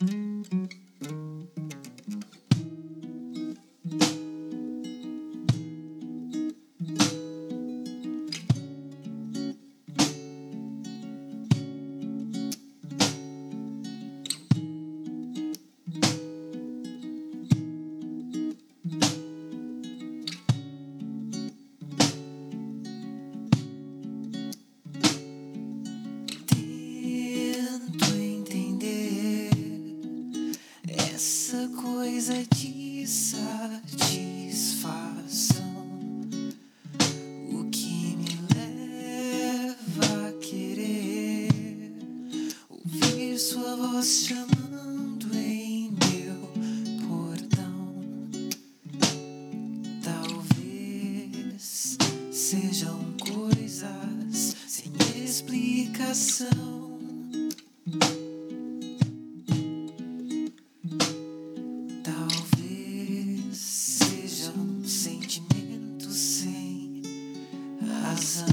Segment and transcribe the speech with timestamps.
[0.00, 1.65] うん。
[31.56, 33.86] Essa coisa de satisfação.
[37.50, 41.48] O que me leva a querer
[42.68, 46.52] ouvir sua voz chamando em meu
[47.08, 47.96] portão.
[50.02, 51.96] Talvez
[52.30, 54.92] sejam coisas sem
[55.24, 56.85] explicação.
[68.16, 68.46] razão.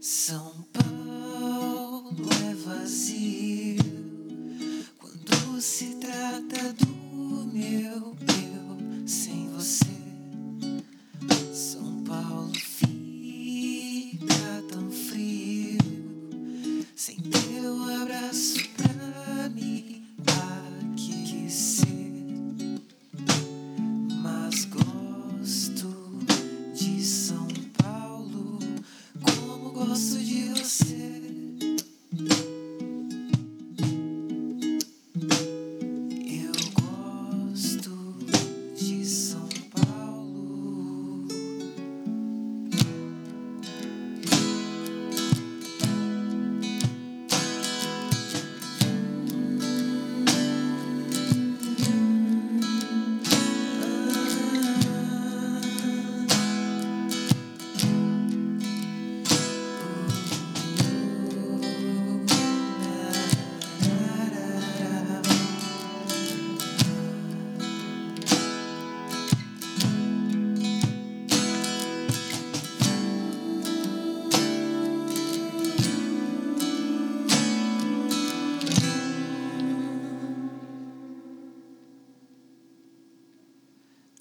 [0.00, 2.14] São Paulo
[2.48, 3.82] é vazio
[4.98, 6.86] quando se trata do
[7.52, 9.84] meu eu sem você.
[11.52, 14.22] São Paulo fica
[14.70, 15.78] tão frio
[16.94, 18.65] sem teu abraço.
[29.96, 30.22] Posso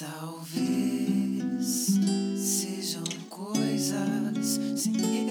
[0.00, 1.98] Talvez
[2.38, 5.29] sejam coisas sem